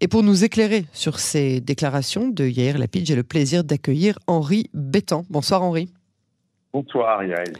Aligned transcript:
Et 0.00 0.08
pour 0.08 0.22
nous 0.22 0.44
éclairer 0.44 0.86
sur 0.92 1.20
ces 1.20 1.60
déclarations 1.60 2.28
de 2.28 2.46
Yair 2.46 2.78
Lapid, 2.78 3.06
j'ai 3.06 3.14
le 3.14 3.22
plaisir 3.22 3.64
d'accueillir 3.64 4.18
Henri 4.26 4.70
Bétan. 4.74 5.24
Bonsoir 5.30 5.62
Henri. 5.62 5.88
Bonsoir 6.74 7.22
Yael. 7.22 7.52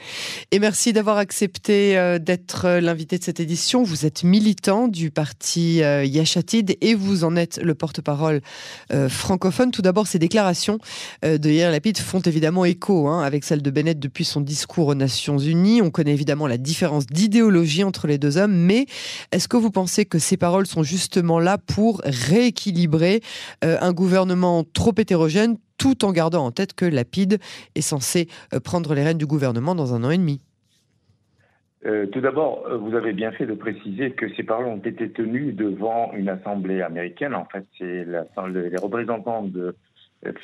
Et 0.50 0.58
merci 0.58 0.92
d'avoir 0.92 1.18
accepté 1.18 1.96
euh, 1.96 2.18
d'être 2.18 2.64
euh, 2.64 2.80
l'invité 2.80 3.16
de 3.16 3.22
cette 3.22 3.38
édition. 3.38 3.84
Vous 3.84 4.06
êtes 4.06 4.24
militant 4.24 4.88
du 4.88 5.12
parti 5.12 5.84
euh, 5.84 6.04
Yachatid 6.04 6.76
et 6.80 6.96
vous 6.96 7.22
en 7.22 7.36
êtes 7.36 7.60
le 7.62 7.76
porte-parole 7.76 8.40
francophone. 9.08 9.70
Tout 9.70 9.82
d'abord, 9.82 10.08
ces 10.08 10.18
déclarations 10.18 10.78
de 11.22 11.48
Yair 11.48 11.70
Lapid 11.70 11.96
font 11.98 12.20
évidemment 12.20 12.64
écho 12.64 13.06
hein, 13.06 13.22
avec 13.22 13.44
celles 13.44 13.62
de 13.62 13.70
Bennett 13.70 14.00
depuis 14.00 14.24
son 14.24 14.40
discours 14.40 14.88
aux 14.88 14.94
Nations 14.94 15.38
Unies. 15.38 15.80
On 15.80 15.90
connaît 15.90 16.12
évidemment 16.12 16.48
la 16.48 16.56
différence 16.56 17.06
d'idéologie 17.06 17.84
entre 17.84 18.06
les 18.08 18.18
deux 18.18 18.36
hommes, 18.36 18.54
mais 18.54 18.86
est-ce 19.30 19.46
que 19.46 19.56
vous 19.56 19.70
pensez 19.70 20.06
que 20.06 20.18
ces 20.18 20.36
paroles 20.36 20.66
sont 20.66 20.82
justement 20.82 21.38
là 21.38 21.58
pour 21.58 22.00
rééquilibrer 22.04 23.20
un 23.62 23.92
gouvernement 23.92 24.64
trop 24.72 24.94
hétérogène 24.96 25.56
tout 25.78 26.04
en 26.04 26.12
gardant 26.12 26.44
en 26.44 26.50
tête 26.50 26.74
que 26.74 26.84
Lapide 26.84 27.38
est 27.74 27.80
censé 27.80 28.28
euh, 28.52 28.60
prendre 28.60 28.94
les 28.94 29.02
rênes 29.02 29.18
du 29.18 29.26
gouvernement 29.26 29.74
dans 29.74 29.94
un 29.94 30.04
an 30.04 30.10
et 30.10 30.18
demi. 30.18 30.40
Euh, 31.86 32.06
tout 32.06 32.20
d'abord, 32.20 32.64
euh, 32.66 32.78
vous 32.78 32.94
avez 32.94 33.12
bien 33.12 33.30
fait 33.32 33.44
de 33.44 33.54
préciser 33.54 34.12
que 34.12 34.32
ces 34.34 34.42
paroles 34.42 34.66
ont 34.66 34.78
été 34.78 35.10
tenues 35.10 35.52
devant 35.52 36.12
une 36.14 36.30
assemblée 36.30 36.80
américaine. 36.80 37.34
En 37.34 37.44
fait, 37.44 37.66
c'est 37.78 38.04
les 38.06 38.76
représentants 38.78 39.42
de, 39.42 39.76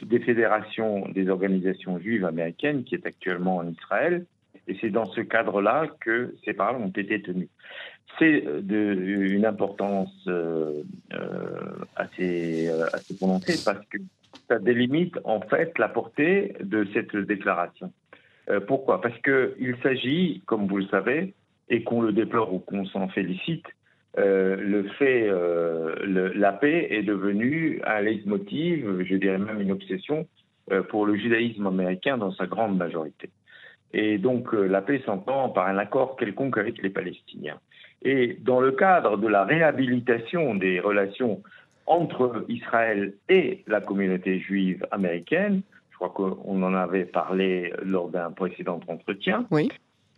des 0.03 0.21
fédérations 0.21 1.09
des 1.09 1.29
organisations 1.31 1.99
juives 1.99 2.27
américaines 2.27 2.85
qui 2.85 2.95
est 2.95 3.07
actuellement 3.07 3.57
en 3.57 3.69
Israël. 3.69 4.27
Et 4.69 4.77
c'est 4.81 4.91
dans 4.91 5.07
ce 5.07 5.23
cadre-là 5.23 5.87
que 6.01 6.35
ces 6.45 6.53
paroles 6.53 6.83
ont 6.83 6.89
été 6.89 7.23
tenues. 7.23 7.49
C'est 8.19 8.45
d'une 8.61 9.47
importance 9.47 10.29
assez, 11.97 12.69
assez 12.93 13.17
prononcée 13.17 13.59
parce 13.65 13.85
que 13.87 13.99
ça 14.51 14.59
délimite 14.59 15.17
en 15.25 15.41
fait 15.41 15.79
la 15.79 15.89
portée 15.89 16.55
de 16.61 16.85
cette 16.93 17.15
déclaration. 17.15 17.93
Euh, 18.51 18.59
pourquoi? 18.61 19.01
Parce 19.01 19.17
qu'il 19.21 19.77
s'agit, 19.83 20.43
comme 20.47 20.67
vous 20.67 20.79
le 20.79 20.87
savez, 20.87 21.35
et 21.69 21.85
qu'on 21.85 22.03
le 22.03 22.13
déplore 22.13 22.53
ou 22.53 22.59
qu'on 22.59 22.85
s'en 22.85 23.09
félicite, 23.09 23.67
euh, 24.19 24.57
le 24.57 24.83
fait, 24.99 25.29
euh, 25.29 25.95
la 26.35 26.53
paix 26.53 26.89
est 26.91 27.05
devenue 27.05 27.81
un 27.87 28.01
leitmotiv, 28.01 29.05
je 29.05 29.15
dirais 29.15 29.39
même 29.39 29.61
une 29.61 29.71
obsession 29.71 30.27
pour 30.89 31.05
le 31.05 31.17
judaïsme 31.17 31.67
américain 31.67 32.17
dans 32.17 32.33
sa 32.33 32.47
grande 32.47 32.77
majorité. 32.77 33.31
Et 33.93 34.19
donc 34.19 34.53
la 34.53 34.83
paix 34.83 35.03
s'entend 35.05 35.49
par 35.49 35.67
un 35.67 35.79
accord 35.79 36.17
quelconque 36.17 36.59
avec 36.59 36.81
les 36.81 36.91
Palestiniens. 36.91 37.59
Et 38.03 38.39
dans 38.41 38.61
le 38.61 38.71
cadre 38.71 39.17
de 39.17 39.27
la 39.27 39.45
réhabilitation 39.45 40.55
des 40.55 40.79
relations 40.79 41.43
entre 41.91 42.45
Israël 42.49 43.15
et 43.29 43.65
la 43.67 43.81
communauté 43.81 44.39
juive 44.39 44.87
américaine. 44.93 45.63
Je 45.91 45.97
crois 45.97 46.11
qu'on 46.11 46.63
en 46.63 46.75
avait 46.75 47.05
parlé 47.05 47.73
lors 47.83 48.09
d'un 48.09 48.31
précédent 48.31 48.81
entretien. 48.87 49.45
Oui. 49.51 49.69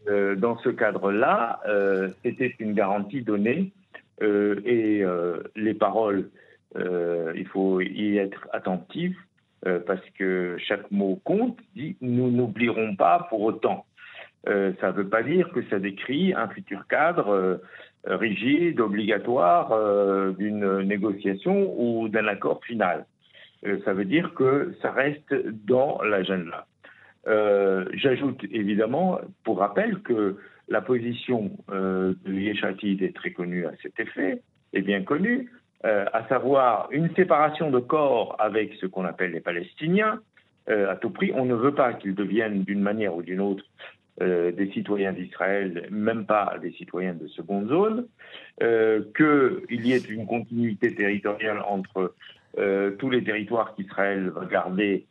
Euh, 0.08 0.36
dans 0.36 0.58
ce 0.58 0.68
cadre-là, 0.68 1.60
euh, 1.66 2.10
c'était 2.22 2.54
une 2.58 2.74
garantie 2.74 3.22
donnée 3.22 3.72
euh, 4.20 4.60
et 4.66 5.02
les 5.56 5.74
paroles, 5.74 6.28
il 6.76 7.46
faut 7.48 7.80
y 7.80 8.18
être 8.18 8.48
attentif 8.52 9.16
parce 9.62 10.04
que 10.18 10.56
chaque 10.58 10.90
mot 10.90 11.20
compte. 11.24 11.58
Dit 11.74 11.96
nous 12.00 12.30
n'oublierons 12.30 12.96
pas 12.96 13.26
pour 13.30 13.40
autant. 13.42 13.86
Ça 14.44 14.88
ne 14.88 14.92
veut 14.92 15.08
pas 15.08 15.22
dire 15.22 15.50
que 15.50 15.62
ça 15.70 15.78
décrit 15.78 16.34
un 16.34 16.48
futur 16.48 16.86
cadre 16.88 17.60
rigide, 18.04 18.80
obligatoire 18.80 19.72
euh, 19.72 20.32
d'une 20.32 20.80
négociation 20.80 21.74
ou 21.78 22.08
d'un 22.08 22.26
accord 22.26 22.62
final. 22.64 23.06
Euh, 23.64 23.78
ça 23.84 23.92
veut 23.92 24.04
dire 24.04 24.34
que 24.34 24.74
ça 24.82 24.90
reste 24.90 25.34
dans 25.64 26.02
l'agenda. 26.02 26.66
Euh, 27.28 27.84
J'ajoute 27.94 28.44
évidemment, 28.50 29.20
pour 29.44 29.58
rappel, 29.58 30.00
que 30.00 30.36
la 30.68 30.80
position 30.80 31.50
de 31.68 32.16
Yeshatid 32.26 33.02
est 33.02 33.14
très 33.14 33.32
connue 33.32 33.66
à 33.66 33.72
cet 33.82 33.98
effet, 34.00 34.40
est 34.72 34.80
bien 34.80 35.02
connue, 35.02 35.50
à 35.82 36.26
savoir 36.28 36.88
une 36.92 37.12
séparation 37.14 37.70
de 37.70 37.80
corps 37.80 38.36
avec 38.38 38.72
ce 38.80 38.86
qu'on 38.86 39.04
appelle 39.04 39.32
les 39.32 39.40
Palestiniens, 39.40 40.20
à 40.68 40.96
tout 40.96 41.10
prix. 41.10 41.32
On 41.34 41.44
ne 41.44 41.54
veut 41.54 41.74
pas 41.74 41.92
qu'ils 41.94 42.14
deviennent 42.14 42.62
d'une 42.62 42.80
manière 42.80 43.14
ou 43.14 43.22
d'une 43.22 43.40
autre 43.40 43.64
euh, 44.20 44.52
des 44.52 44.70
citoyens 44.72 45.12
d'Israël, 45.12 45.88
même 45.90 46.26
pas 46.26 46.56
des 46.60 46.72
citoyens 46.72 47.14
de 47.14 47.26
seconde 47.28 47.68
zone, 47.68 48.06
euh, 48.62 49.04
qu'il 49.16 49.86
y 49.86 49.94
ait 49.94 49.98
une 49.98 50.26
continuité 50.26 50.94
territoriale 50.94 51.62
entre 51.66 52.14
euh, 52.58 52.90
tous 52.98 53.08
les 53.08 53.24
territoires 53.24 53.74
qu'Israël 53.74 54.28
va 54.28 54.44
garder 54.44 55.06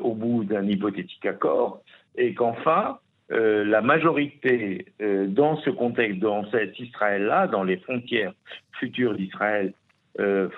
au 0.00 0.14
bout 0.14 0.44
d'un 0.44 0.66
hypothétique 0.66 1.26
accord, 1.26 1.82
et 2.16 2.32
qu'enfin, 2.32 3.00
la 3.28 3.82
majorité 3.82 4.86
dans 4.98 5.58
ce 5.58 5.68
contexte, 5.68 6.20
dans 6.20 6.50
cet 6.50 6.80
Israël-là, 6.80 7.48
dans 7.48 7.64
les 7.64 7.76
frontières 7.76 8.32
futures 8.80 9.14
d'Israël, 9.14 9.74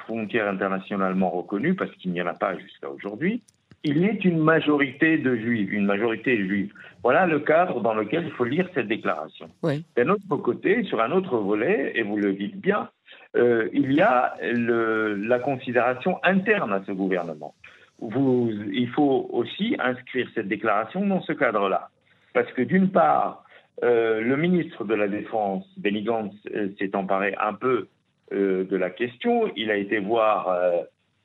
frontières 0.05 0.47
internationalement 0.47 1.29
reconnues, 1.31 1.75
parce 1.75 1.91
qu'il 1.97 2.13
n'y 2.13 2.23
en 2.23 2.29
a 2.29 2.35
pas 2.35 2.57
jusqu'à 2.57 2.89
aujourd'hui, 2.89 3.43
il 3.83 4.05
ait 4.05 4.19
une 4.25 4.39
majorité 4.39 5.19
de 5.19 5.37
juifs, 5.37 5.71
une 5.73 5.87
majorité 5.87 6.37
juive. 6.37 6.73
Voilà 7.03 7.27
le 7.27 7.41
cadre 7.41 7.81
dans 7.81 7.95
lequel 7.95 8.25
il 8.27 8.33
faut 8.33 8.45
lire 8.45 8.69
cette 8.75 8.89
déclaration. 8.89 9.49
D'un 9.97 10.09
autre 10.09 10.37
côté, 10.37 10.85
sur 10.85 11.01
un 11.01 11.13
autre 11.13 11.39
volet, 11.39 11.93
et 11.95 12.03
vous 12.03 12.17
le 12.17 12.35
dites 12.35 12.61
bien, 12.61 12.91
euh, 13.37 13.69
il 13.73 13.93
y 13.93 14.03
a 14.03 14.35
le, 14.43 15.15
la 15.15 15.39
considération 15.39 16.19
interne 16.25 16.73
à 16.73 16.83
ce 16.87 16.93
gouvernement. 16.93 17.55
Vous, 18.01 18.51
il 18.73 18.89
faut 18.91 19.29
aussi 19.33 19.77
inscrire 19.79 20.29
cette 20.35 20.49
déclaration 20.49 21.07
dans 21.07 21.23
ce 21.23 21.33
cadre-là. 21.33 21.89
Parce 22.35 22.51
que 22.53 22.63
d'une 22.63 22.91
part, 22.91 23.45
euh, 23.83 24.21
le 24.21 24.37
ministre 24.37 24.85
de 24.85 24.95
la 24.95 25.09
Défense, 25.09 25.65
Benny 25.79 26.03
Gantz, 26.03 26.35
euh, 26.55 26.69
s'est 26.79 26.95
emparé 26.95 27.35
un 27.41 27.55
peu 27.55 27.89
de 28.33 28.77
la 28.77 28.91
question. 28.91 29.51
Il 29.57 29.73
a 29.73 29.77
été 29.77 29.99
voir 29.99 30.57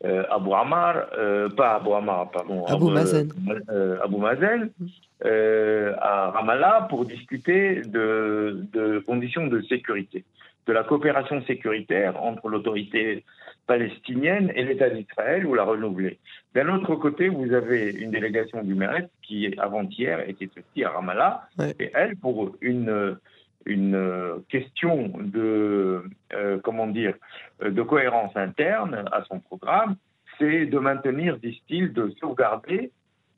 euh, 0.03 0.23
Abu 0.29 0.51
Ammar, 0.53 1.07
euh, 1.17 1.50
pas 1.50 1.75
Abu 1.75 1.94
Ammar, 1.94 2.29
pardon, 2.29 2.66
Abu 2.66 2.91
Mazen, 2.91 3.29
euh, 3.69 3.97
Abu 4.03 4.17
Mazen 4.17 4.69
à 5.23 6.31
Ramallah 6.31 6.88
pour 6.89 7.06
discuter 7.06 7.81
de, 7.81 8.66
de, 8.73 9.00
conditions 9.00 9.47
de 9.47 9.61
sécurité, 9.61 10.25
de 10.67 10.73
la 10.73 10.84
coopération 10.84 11.41
sécuritaire 11.45 12.22
entre 12.22 12.50
l'autorité 12.50 13.23
palestinienne 13.67 14.51
et 14.53 14.63
l'État 14.63 14.89
d'Israël 14.89 15.45
ou 15.45 15.53
la 15.55 15.63
renouveler. 15.63 16.19
D'un 16.53 16.69
autre 16.75 16.95
côté, 16.95 17.29
vous 17.29 17.53
avez 17.53 17.91
une 17.91 18.11
délégation 18.11 18.61
du 18.63 18.75
Meret 18.75 19.07
qui, 19.23 19.55
avant-hier, 19.57 20.29
était 20.29 20.50
aussi 20.57 20.84
à 20.84 20.89
Ramallah, 20.89 21.47
et 21.79 21.89
elle, 21.94 22.17
pour 22.17 22.55
une 22.61 23.17
une 23.65 23.95
euh, 23.95 24.37
question 24.49 25.11
de 25.17 26.03
euh, 26.33 26.59
comment 26.63 26.87
dire 26.87 27.15
de 27.61 27.81
cohérence 27.81 28.35
interne 28.35 29.05
à 29.11 29.23
son 29.25 29.39
programme, 29.39 29.95
c'est 30.37 30.65
de 30.65 30.77
maintenir, 30.79 31.37
disent-ils, 31.37 31.93
de 31.93 32.13
sauvegarder 32.19 32.91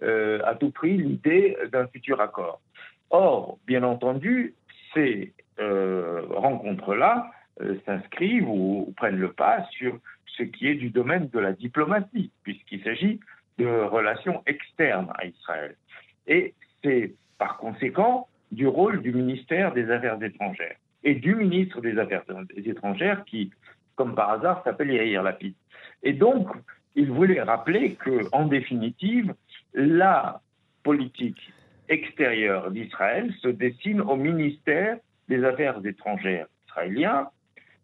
euh, 0.03 0.39
à 0.45 0.55
tout 0.55 0.71
prix 0.71 0.97
l'idée 0.97 1.57
d'un 1.71 1.87
futur 1.87 2.19
accord. 2.19 2.61
Or, 3.09 3.57
bien 3.65 3.83
entendu, 3.83 4.55
ces 4.93 5.33
rencontres-là 5.59 7.31
s'inscrivent 7.85 8.47
ou, 8.47 8.93
prennent 8.95 9.17
le 9.17 9.31
pas 9.31 9.63
sur 9.71 9.97
ce 10.25 10.43
qui 10.43 10.67
est 10.67 10.75
du 10.75 10.89
domaine 10.89 11.29
de 11.29 11.39
la 11.39 11.53
diplomatie, 11.53 12.31
puisqu'il 12.43 12.83
s'agit 12.83 13.19
de 13.57 13.65
relations 13.65 14.43
externes 14.45 15.11
à 15.17 15.25
Israël. 15.25 15.75
Et 16.27 16.53
c'est 16.83 17.13
par 17.39 17.57
conséquent 17.57 18.27
du 18.51 18.67
rôle 18.67 19.01
du 19.01 19.11
ministère 19.11 19.73
des 19.73 19.89
Affaires 19.89 20.21
étrangères 20.21 20.77
et 21.03 21.15
du 21.15 21.35
ministre 21.35 21.81
des 21.81 21.97
Affaires 21.97 22.23
étrangères 22.55 23.23
qui, 23.25 23.51
comme 23.95 24.15
par 24.15 24.31
hasard, 24.31 24.63
s'appelle 24.63 24.91
Yair 24.91 25.23
Lapid. 25.23 25.53
Et 26.03 26.13
donc, 26.13 26.47
il 26.95 27.11
voulait 27.11 27.41
rappeler 27.41 27.95
que, 27.95 28.23
en 28.31 28.47
définitive, 28.47 29.33
la 29.73 30.41
politique 30.83 31.53
extérieure 31.89 32.71
d'Israël 32.71 33.33
se 33.41 33.47
dessine 33.47 34.01
au 34.01 34.15
ministère 34.15 34.97
des 35.29 35.43
Affaires 35.43 35.79
étrangères 35.85 36.47
israélien 36.67 37.29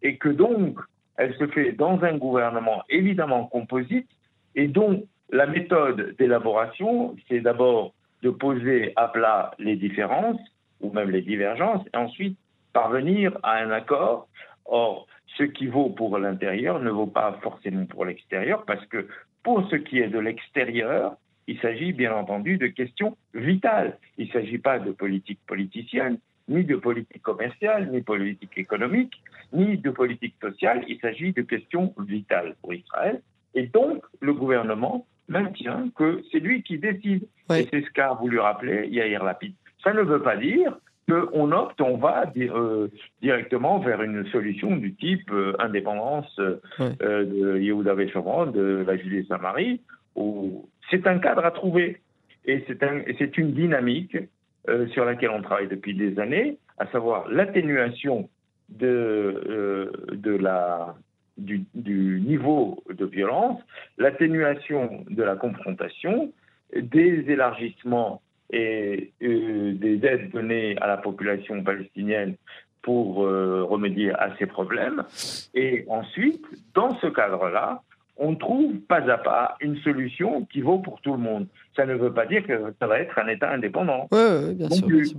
et 0.02 0.16
que 0.16 0.28
donc 0.28 0.78
elle 1.16 1.34
se 1.36 1.46
fait 1.46 1.72
dans 1.72 2.02
un 2.02 2.16
gouvernement 2.18 2.82
évidemment 2.88 3.46
composite 3.46 4.08
et 4.54 4.68
dont 4.68 5.06
la 5.30 5.46
méthode 5.46 6.14
d'élaboration, 6.18 7.16
c'est 7.28 7.40
d'abord 7.40 7.94
de 8.22 8.30
poser 8.30 8.92
à 8.96 9.08
plat 9.08 9.52
les 9.58 9.76
différences 9.76 10.40
ou 10.84 10.92
même 10.92 11.10
les 11.10 11.22
divergences, 11.22 11.84
et 11.92 11.96
ensuite 11.96 12.38
parvenir 12.72 13.36
à 13.42 13.56
un 13.58 13.70
accord. 13.70 14.28
Or, 14.66 15.06
ce 15.36 15.44
qui 15.44 15.66
vaut 15.66 15.90
pour 15.90 16.18
l'intérieur 16.18 16.80
ne 16.80 16.90
vaut 16.90 17.06
pas 17.06 17.38
forcément 17.42 17.86
pour 17.86 18.04
l'extérieur, 18.04 18.64
parce 18.64 18.84
que 18.86 19.08
pour 19.42 19.68
ce 19.70 19.76
qui 19.76 19.98
est 19.98 20.08
de 20.08 20.18
l'extérieur, 20.18 21.16
il 21.46 21.58
s'agit 21.60 21.92
bien 21.92 22.14
entendu 22.14 22.56
de 22.56 22.66
questions 22.68 23.16
vitales. 23.34 23.98
Il 24.16 24.28
ne 24.28 24.32
s'agit 24.32 24.58
pas 24.58 24.78
de 24.78 24.92
politique 24.92 25.40
politicienne, 25.46 26.18
ni 26.48 26.64
de 26.64 26.76
politique 26.76 27.22
commerciale, 27.22 27.90
ni 27.90 28.00
politique 28.00 28.56
économique, 28.56 29.22
ni 29.52 29.76
de 29.76 29.90
politique 29.90 30.36
sociale. 30.40 30.84
Il 30.88 30.98
s'agit 31.00 31.32
de 31.32 31.42
questions 31.42 31.94
vitales 31.98 32.54
pour 32.60 32.72
Israël. 32.74 33.20
Et 33.54 33.66
donc, 33.66 34.02
le 34.20 34.32
gouvernement 34.32 35.06
maintient 35.28 35.88
que 35.94 36.22
c'est 36.30 36.40
lui 36.40 36.62
qui 36.62 36.78
décide. 36.78 37.26
Et 37.50 37.66
c'est 37.70 37.82
ce 37.82 37.90
qu'a 37.90 38.12
voulu 38.14 38.38
rappeler 38.38 38.88
Yair 38.88 39.24
Lapid. 39.24 39.54
Ça 39.84 39.92
ne 39.92 40.02
veut 40.02 40.22
pas 40.22 40.36
dire 40.36 40.76
qu'on 41.08 41.52
opte, 41.52 41.80
on 41.82 41.98
va 41.98 42.24
euh, 42.36 42.88
directement 43.20 43.78
vers 43.78 44.02
une 44.02 44.26
solution 44.28 44.74
du 44.76 44.94
type 44.94 45.30
euh, 45.30 45.54
indépendance 45.58 46.40
euh, 46.40 47.24
de 47.24 47.58
Yehuda 47.58 47.94
Véchoron, 47.94 48.46
de 48.46 48.84
la 48.86 48.96
Judée-Samarie, 48.96 49.82
où 50.16 50.66
c'est 50.90 51.06
un 51.06 51.18
cadre 51.18 51.44
à 51.44 51.50
trouver. 51.50 52.00
Et 52.46 52.64
c'est 53.18 53.38
une 53.38 53.52
dynamique 53.52 54.18
sur 54.92 55.06
laquelle 55.06 55.30
on 55.30 55.40
travaille 55.40 55.68
depuis 55.68 55.94
des 55.94 56.18
années, 56.18 56.58
à 56.78 56.86
savoir 56.88 57.26
l'atténuation 57.30 58.28
de, 58.68 59.90
de 60.12 60.36
la, 60.36 60.94
du, 61.38 61.64
du, 61.74 62.20
niveau 62.20 62.84
de 62.90 63.06
violence, 63.06 63.58
l'atténuation 63.96 65.06
de 65.08 65.22
la 65.22 65.36
confrontation, 65.36 66.32
des 66.76 67.24
élargissements 67.30 68.20
et 68.54 69.12
euh, 69.22 69.72
des 69.74 70.00
aides 70.06 70.30
données 70.30 70.76
à 70.80 70.86
la 70.86 70.96
population 70.96 71.62
palestinienne 71.62 72.36
pour 72.82 73.24
euh, 73.24 73.64
remédier 73.64 74.12
à 74.12 74.30
ces 74.38 74.46
problèmes. 74.46 75.02
Et 75.54 75.84
ensuite, 75.88 76.44
dans 76.74 76.96
ce 77.00 77.08
cadre-là, 77.08 77.82
on 78.16 78.36
trouve 78.36 78.76
pas 78.88 79.10
à 79.10 79.18
pas 79.18 79.56
une 79.60 79.76
solution 79.78 80.44
qui 80.44 80.60
vaut 80.60 80.78
pour 80.78 81.00
tout 81.00 81.12
le 81.12 81.18
monde. 81.18 81.48
Ça 81.74 81.84
ne 81.84 81.94
veut 81.94 82.12
pas 82.12 82.26
dire 82.26 82.46
que 82.46 82.72
ça 82.78 82.86
va 82.86 83.00
être 83.00 83.18
un 83.18 83.26
État 83.26 83.50
indépendant. 83.50 84.06
Oui, 84.12 84.54
bien 84.54 84.70
sûr. 84.70 85.18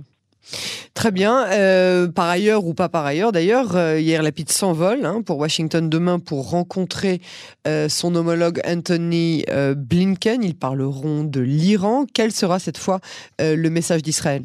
Très 0.96 1.10
bien. 1.10 1.46
Euh, 1.52 2.08
par 2.10 2.26
ailleurs 2.26 2.64
ou 2.64 2.72
pas 2.72 2.88
par 2.88 3.04
ailleurs, 3.04 3.30
d'ailleurs, 3.30 3.76
euh, 3.76 4.00
hier 4.00 4.22
Lapide 4.22 4.48
s'envole 4.48 5.04
hein, 5.04 5.20
pour 5.20 5.38
Washington 5.38 5.90
demain 5.90 6.18
pour 6.18 6.50
rencontrer 6.50 7.20
euh, 7.68 7.90
son 7.90 8.14
homologue 8.14 8.60
Anthony 8.66 9.44
Blinken. 9.76 10.42
Ils 10.42 10.56
parleront 10.56 11.22
de 11.22 11.40
l'Iran. 11.40 12.06
Quel 12.14 12.30
sera 12.30 12.58
cette 12.58 12.78
fois 12.78 13.00
le 13.38 13.68
message 13.68 14.02
d'Israël? 14.02 14.44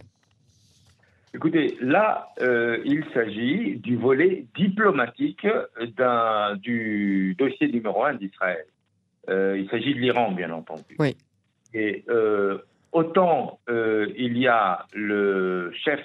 Écoutez, 1.33 1.77
là, 1.79 2.27
il 2.41 3.05
s'agit 3.13 3.77
du 3.77 3.95
volet 3.95 4.45
diplomatique 4.57 5.47
du 6.61 7.33
dossier 7.39 7.71
numéro 7.71 8.03
un 8.03 8.15
d'Israël. 8.15 8.65
il 9.29 9.67
s'agit 9.71 9.93
de 9.93 9.99
l'Iran, 9.99 10.33
bien 10.33 10.51
entendu. 10.51 10.97
Oui. 10.99 11.15
Et 11.73 12.03
autant 12.91 13.59
il 13.69 14.37
y 14.37 14.47
a 14.47 14.85
le 14.93 15.71
chef 15.85 16.01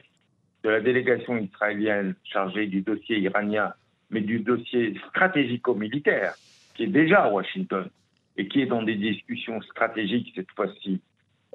de 0.66 0.70
la 0.72 0.80
délégation 0.80 1.38
israélienne 1.38 2.16
chargée 2.24 2.66
du 2.66 2.80
dossier 2.80 3.20
iranien, 3.20 3.72
mais 4.10 4.20
du 4.20 4.40
dossier 4.40 4.98
stratégico-militaire, 5.10 6.34
qui 6.74 6.82
est 6.82 6.88
déjà 6.88 7.22
à 7.22 7.30
Washington 7.30 7.88
et 8.36 8.48
qui 8.48 8.62
est 8.62 8.66
dans 8.66 8.82
des 8.82 8.96
discussions 8.96 9.62
stratégiques 9.62 10.32
cette 10.34 10.50
fois-ci 10.56 11.00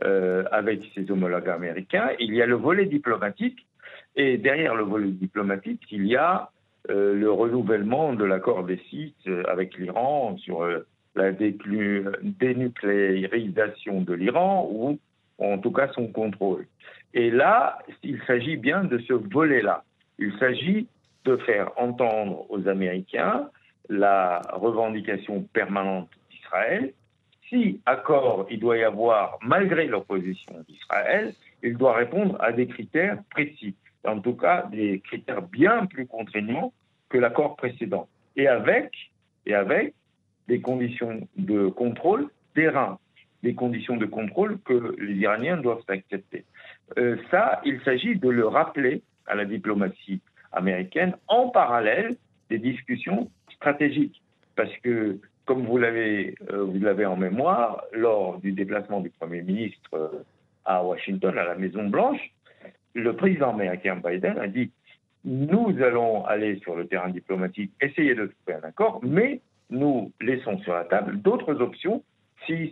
euh, 0.06 0.46
avec 0.54 0.90
ses 0.96 1.12
homologues 1.12 1.50
américains. 1.50 2.12
Il 2.20 2.34
y 2.34 2.42
a 2.42 2.46
le 2.46 2.56
volet 2.56 2.86
diplomatique 2.86 3.68
et 4.16 4.38
derrière 4.38 4.76
le 4.76 4.84
volet 4.84 5.12
diplomatique, 5.12 5.82
il 5.92 6.08
y 6.08 6.16
a 6.16 6.50
euh, 6.90 7.14
le 7.14 7.30
renouvellement 7.30 8.14
de 8.14 8.24
l'accord 8.24 8.64
des 8.64 8.80
sites 8.90 9.28
avec 9.50 9.78
l'Iran 9.78 10.38
sur 10.38 10.64
euh, 10.64 10.88
la 11.16 11.34
dénucléarisation 11.34 14.04
de 14.04 14.14
l'Iran 14.14 14.70
ou 14.72 14.98
en 15.46 15.58
tout 15.58 15.72
cas 15.72 15.90
son 15.94 16.08
contrôle. 16.08 16.68
Et 17.14 17.30
là, 17.30 17.80
il 18.04 18.22
s'agit 18.26 18.58
bien 18.58 18.84
de 18.84 18.98
ce 19.00 19.14
volet-là. 19.14 19.84
Il 20.20 20.38
s'agit 20.38 20.88
de 21.26 21.38
faire 21.38 21.72
entendre 21.78 22.46
aux 22.50 22.68
Américains 22.68 23.50
la 23.90 24.42
revendication 24.54 25.44
permanente 25.54 26.10
d'Israël. 26.30 26.94
Si 27.50 27.82
accord 27.86 28.48
il 28.50 28.60
doit 28.60 28.78
y 28.78 28.84
avoir 28.84 29.38
malgré 29.42 29.88
l'opposition 29.88 30.54
d'Israël, 30.68 31.34
il 31.64 31.78
doit 31.78 31.96
répondre 31.96 32.38
à 32.42 32.52
des 32.52 32.68
critères 32.68 33.18
précis, 33.30 33.76
en 34.06 34.20
tout 34.20 34.36
cas 34.36 34.68
des 34.72 35.00
critères 35.02 35.42
bien 35.42 35.86
plus 35.86 36.08
contraignants 36.08 36.72
que 37.10 37.18
l'accord 37.18 37.58
précédent, 37.58 38.08
et 38.38 38.48
avec, 38.48 39.12
et 39.46 39.54
avec 39.54 39.94
des 40.48 40.62
conditions 40.62 41.28
de 41.36 41.68
contrôle 41.68 42.30
terrain, 42.56 43.00
des 43.44 43.54
conditions 43.56 43.98
de 43.98 44.06
contrôle 44.06 44.60
que 44.60 44.96
les 45.00 45.16
Iraniens 45.16 45.58
doivent 45.58 45.84
accepter. 45.88 46.46
Euh, 46.98 47.18
ça, 47.30 47.62
il 47.66 47.82
s'agit 47.82 48.16
de 48.16 48.30
le 48.30 48.48
rappeler 48.48 49.02
à 49.28 49.36
la 49.36 49.46
diplomatie 49.46 50.22
américaine 50.52 51.16
en 51.28 51.50
parallèle 51.50 52.18
des 52.50 52.60
discussions 52.60 53.30
stratégiques. 53.56 54.22
Parce 54.56 54.76
que, 54.84 55.18
comme 55.46 55.66
vous 55.66 55.78
l'avez, 55.78 56.36
euh, 56.52 56.64
vous 56.64 56.80
l'avez 56.80 57.06
en 57.06 57.16
mémoire, 57.16 57.84
lors 57.94 58.40
du 58.40 58.52
déplacement 58.52 59.00
du 59.00 59.10
Premier 59.10 59.42
ministre 59.42 59.90
euh, 59.94 60.24
à 60.66 60.84
Washington, 60.84 61.38
à 61.38 61.46
la 61.46 61.56
Maison-Blanche, 61.56 62.32
le 62.94 63.16
président 63.16 63.52
américain 63.52 64.00
Biden 64.04 64.38
a 64.38 64.48
dit 64.48 64.72
nous 65.24 65.76
allons 65.82 66.26
aller 66.26 66.60
sur 66.60 66.76
le 66.76 66.88
terrain 66.88 67.10
diplomatique, 67.10 67.72
essayer 67.80 68.16
de 68.16 68.26
trouver 68.26 68.60
un 68.62 68.68
accord, 68.68 69.00
mais 69.04 69.40
nous 69.70 70.12
laissons 70.20 70.58
sur 70.60 70.74
la 70.74 70.84
table 70.84 71.22
d'autres 71.22 71.62
options 71.62 72.04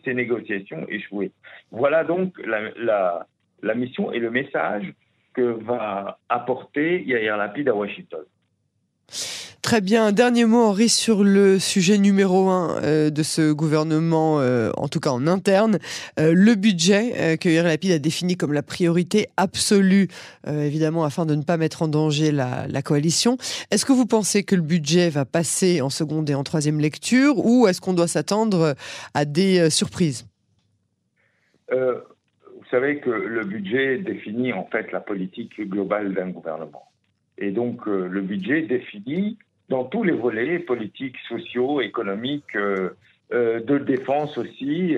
ces 0.04 0.14
négociations 0.14 0.86
échouaient. 0.88 1.32
Voilà 1.72 2.04
donc 2.04 2.34
la, 2.46 3.26
la 3.62 3.76
mission 3.76 4.12
et 4.12 4.20
le 4.20 4.32
message 4.32 4.94
que 5.34 5.42
va 5.42 6.18
apporter 6.28 7.04
Yair 7.04 7.38
Lapid 7.38 7.68
à 7.70 7.76
Washington. 7.76 8.24
Très 9.62 9.82
bien. 9.82 10.14
Dernier 10.14 10.46
mot, 10.46 10.64
Henri, 10.64 10.88
sur 10.88 11.24
le 11.24 11.60
sujet 11.60 11.98
numéro 11.98 12.50
un 12.50 12.82
euh, 12.82 13.10
de 13.10 13.24
ce 13.24 13.52
gouvernement, 13.52 14.40
euh, 14.40 14.72
en 14.78 14.88
tout 14.88 15.02
cas 15.02 15.10
en 15.10 15.28
interne, 15.28 15.80
euh, 16.18 16.34
le 16.34 16.56
budget 16.56 17.38
que 17.38 17.50
Yair 17.50 17.66
Lapid 17.66 17.92
a 17.92 18.00
défini 18.00 18.38
comme 18.38 18.54
la 18.54 18.64
priorité 18.64 19.28
absolue, 19.36 20.08
évidemment, 20.48 21.04
afin 21.04 21.26
de 21.26 21.36
ne 21.36 21.44
pas 21.44 21.58
mettre 21.58 21.82
en 21.82 21.88
danger 21.88 22.32
la, 22.32 22.82
coalition. 22.84 23.38
Est-ce 23.72 23.86
que 23.86 23.92
vous 23.92 24.06
pensez 24.06 24.44
que 24.44 24.56
le 24.56 24.62
budget 24.62 25.10
va 25.10 25.26
passer 25.26 25.82
en 25.82 25.90
seconde 25.90 26.30
et 26.30 26.36
en 26.36 26.44
troisième 26.44 26.80
lecture, 26.80 27.38
ou 27.38 27.68
est-ce 27.68 27.82
qu'on 27.82 27.94
doit 27.94 28.08
s'attendre 28.08 28.76
à 29.14 29.26
des 29.26 29.70
surprises? 29.70 30.26
Vous 31.72 32.66
savez 32.72 33.00
que 33.00 33.10
le 33.10 33.44
budget 33.44 33.98
définit 33.98 34.54
en 34.54 34.66
fait 34.66 34.92
la 34.92 35.02
politique 35.02 35.60
globale 35.60 36.14
d'un 36.14 36.30
gouvernement. 36.30 36.90
Et 37.38 37.52
donc 37.52 37.86
le 37.86 38.22
budget 38.22 38.62
définit 38.62 39.38
dans 39.70 39.86
tous 39.86 40.04
les 40.04 40.14
volets 40.14 40.60
politiques, 40.60 41.18
sociaux, 41.28 41.82
économiques, 41.82 42.56
euh, 42.56 42.90
euh, 43.32 43.60
de 43.60 43.78
défense 43.78 44.38
aussi, 44.38 44.98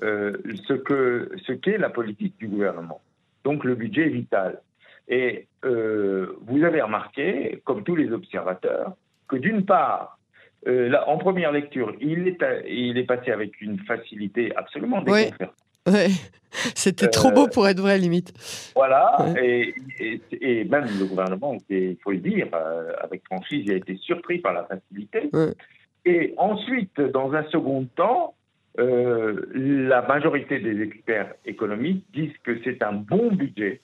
ce 0.00 0.72
que 0.72 1.30
ce 1.46 1.52
qu'est 1.52 1.78
la 1.78 1.90
politique 1.90 2.36
du 2.38 2.48
gouvernement. 2.48 3.00
Donc 3.44 3.64
le 3.64 3.74
budget 3.74 4.06
est 4.06 4.16
vital. 4.22 4.60
Et 5.08 5.46
vous 5.62 6.64
avez 6.64 6.80
remarqué, 6.80 7.60
comme 7.64 7.84
tous 7.84 7.96
les 7.96 8.10
observateurs, 8.12 8.94
que 9.28 9.36
d'une 9.36 9.64
part, 9.64 10.18
là, 10.64 11.08
en 11.08 11.18
première 11.18 11.52
lecture, 11.52 11.94
il 12.00 12.26
est, 12.26 12.38
il 12.68 12.98
est 12.98 13.04
passé 13.04 13.30
avec 13.30 13.60
une 13.60 13.78
facilité 13.80 14.54
absolument 14.56 15.02
déconcertante. 15.02 15.50
Ouais. 15.86 16.08
C'était 16.74 17.08
trop 17.08 17.30
beau 17.30 17.46
euh, 17.46 17.50
pour 17.52 17.66
être 17.68 17.80
vrai, 17.80 17.98
limite. 17.98 18.32
Voilà, 18.76 19.16
et, 19.42 19.74
et, 20.30 20.64
même 20.64 20.86
le 20.98 21.06
gouvernement, 21.06 21.56
il 21.70 21.96
faut 22.02 22.12
le 22.12 22.18
dire, 22.18 22.48
euh, 22.54 22.92
avec 23.00 23.24
franchise, 23.24 23.64
il 23.66 23.72
a 23.72 23.76
été 23.76 23.96
surpris 23.96 24.38
par 24.38 24.52
la 24.52 24.64
facilité. 24.64 25.30
Et 26.04 26.34
ensuite, 26.36 27.00
dans 27.00 27.32
un 27.32 27.44
second 27.44 27.86
temps, 27.96 28.34
euh, 28.78 29.46
la 29.54 30.02
majorité 30.02 30.58
des 30.58 30.82
experts 30.82 31.34
économiques 31.44 32.04
disent 32.12 32.36
que 32.42 32.58
c'est 32.64 32.82
un 32.82 32.92
bon 32.92 33.30
budget. 33.32 33.80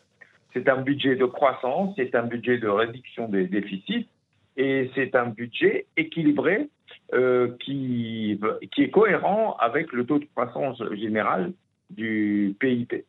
C'est 0.52 0.68
un 0.68 0.80
budget 0.80 1.16
de 1.16 1.26
croissance, 1.26 1.94
c'est 1.96 2.14
un 2.14 2.24
budget 2.24 2.58
de 2.58 2.68
réduction 2.68 3.28
des 3.28 3.46
déficits, 3.46 4.08
et 4.56 4.90
c'est 4.94 5.14
un 5.14 5.26
budget 5.26 5.86
équilibré 5.96 6.68
qui, 7.60 8.38
qui 8.72 8.82
est 8.82 8.90
cohérent 8.90 9.56
avec 9.60 9.92
le 9.92 10.04
taux 10.04 10.18
de 10.18 10.26
croissance 10.34 10.82
général 10.94 11.52
du 11.90 12.54
PIB. 12.58 13.04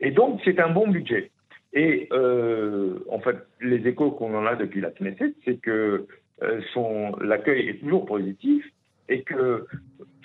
Et 0.00 0.10
donc, 0.10 0.40
c'est 0.44 0.58
un 0.60 0.70
bon 0.70 0.88
budget. 0.88 1.30
Et 1.72 2.08
euh, 2.12 2.98
en 3.10 3.18
fait, 3.20 3.36
les 3.60 3.86
échos 3.86 4.10
qu'on 4.10 4.34
en 4.34 4.46
a 4.46 4.56
depuis 4.56 4.80
la 4.80 4.90
Knesset, 4.90 5.32
c'est 5.44 5.56
que 5.56 6.06
euh, 6.42 6.60
son, 6.74 7.16
l'accueil 7.20 7.68
est 7.68 7.80
toujours 7.80 8.04
positif 8.04 8.64
et 9.08 9.22
que 9.22 9.66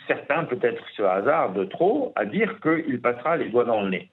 certains 0.07 0.43
peut-être 0.45 0.83
se 0.95 1.03
hasardent 1.03 1.69
trop 1.69 2.11
à 2.15 2.25
dire 2.25 2.59
qu'il 2.61 3.01
passera 3.01 3.37
les 3.37 3.49
doigts 3.49 3.65
dans 3.65 3.81
le 3.81 3.89
nez. 3.89 4.09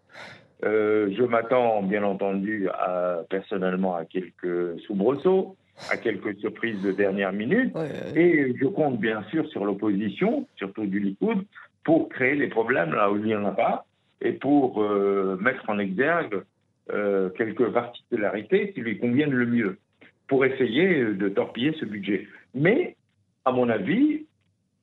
Euh, 0.65 1.11
je 1.17 1.23
m'attends 1.23 1.83
bien 1.83 2.05
entendu 2.05 2.69
à, 2.71 3.23
personnellement 3.29 3.97
à 3.97 4.05
quelques 4.05 4.79
soubresauts, 4.87 5.57
à 5.91 5.97
quelques 5.97 6.39
surprises 6.39 6.81
de 6.83 6.93
dernière 6.93 7.33
minute, 7.33 7.75
et 8.15 8.55
je 8.57 8.67
compte 8.67 9.01
bien 9.01 9.23
sûr 9.31 9.49
sur 9.49 9.65
l'opposition, 9.65 10.47
surtout 10.57 10.87
du 10.87 11.01
Likoud, 11.01 11.45
pour 11.85 12.09
créer 12.09 12.35
les 12.35 12.49
problèmes 12.49 12.93
là 12.93 13.11
où 13.11 13.17
il 13.17 13.25
n'y 13.25 13.35
en 13.35 13.45
a 13.45 13.53
pas 13.53 13.85
et 14.21 14.33
pour 14.33 14.83
euh, 14.83 15.37
mettre 15.41 15.69
en 15.69 15.79
exergue 15.79 16.43
quelques 17.37 17.71
particularités 17.71 18.73
qui 18.73 18.83
lui 18.83 18.99
conviennent 18.99 19.33
le 19.33 19.47
mieux 19.47 19.79
pour 20.29 20.45
essayer 20.45 21.05
de 21.05 21.29
torpiller 21.29 21.73
ce 21.81 21.87
budget. 21.87 22.29
Mais, 22.55 22.97
à 23.45 23.53
mon 23.53 23.69
avis, 23.69 24.27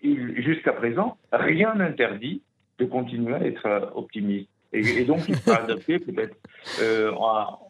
jusqu'à 0.01 0.74
présent, 0.74 1.17
rien 1.31 1.75
n'interdit 1.75 2.41
de 2.79 2.86
continuer 2.86 3.36
à 3.36 3.45
être 3.45 3.91
optimiste. 3.95 4.50
Et, 4.74 5.04
donc, 5.04 5.22
il 5.28 5.36
sera 5.38 5.58
adopté 5.63 6.00
peut-être 6.00 6.36
euh, 6.82 7.12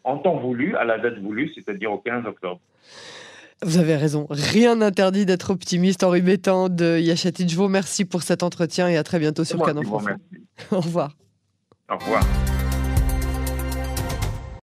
en, 0.03 0.17
temps 0.19 0.37
voulu, 0.37 0.75
à 0.75 0.83
la 0.83 0.99
date 0.99 1.19
voulue, 1.19 1.51
c'est-à-dire 1.55 1.91
au 1.91 1.97
15 1.97 2.25
octobre. 2.25 2.59
Vous 3.63 3.77
avez 3.77 3.95
raison. 3.95 4.27
Rien 4.29 4.75
n'interdit 4.75 5.25
d'être 5.25 5.51
optimiste. 5.51 6.03
Henri 6.03 6.21
Bétan 6.21 6.69
de 6.69 6.97
Yachatid, 6.99 7.49
je 7.49 7.55
vous 7.55 7.65
remercie 7.65 8.05
pour 8.05 8.23
cet 8.23 8.43
entretien 8.43 8.87
et 8.87 8.97
à 8.97 9.03
très 9.03 9.19
bientôt 9.19 9.43
sur 9.43 9.63
Canon 9.63 9.81
Au 10.71 10.79
revoir. 10.79 11.15
Au 11.89 11.97
revoir. 11.97 12.23